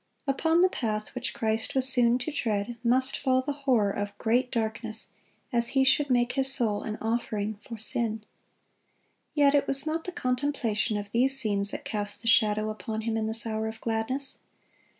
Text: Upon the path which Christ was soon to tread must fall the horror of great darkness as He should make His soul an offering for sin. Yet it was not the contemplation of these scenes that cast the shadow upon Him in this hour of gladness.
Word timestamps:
Upon 0.25 0.63
the 0.63 0.69
path 0.69 1.13
which 1.13 1.31
Christ 1.35 1.75
was 1.75 1.87
soon 1.87 2.17
to 2.17 2.31
tread 2.31 2.75
must 2.83 3.15
fall 3.15 3.43
the 3.43 3.53
horror 3.53 3.91
of 3.91 4.17
great 4.17 4.51
darkness 4.51 5.09
as 5.53 5.69
He 5.77 5.83
should 5.83 6.09
make 6.09 6.31
His 6.31 6.51
soul 6.51 6.81
an 6.81 6.97
offering 6.99 7.59
for 7.61 7.77
sin. 7.77 8.23
Yet 9.35 9.53
it 9.53 9.67
was 9.67 9.85
not 9.85 10.05
the 10.05 10.11
contemplation 10.11 10.97
of 10.97 11.11
these 11.11 11.37
scenes 11.39 11.69
that 11.69 11.85
cast 11.85 12.23
the 12.23 12.27
shadow 12.27 12.71
upon 12.71 13.01
Him 13.01 13.15
in 13.15 13.27
this 13.27 13.45
hour 13.45 13.67
of 13.67 13.79
gladness. 13.79 14.39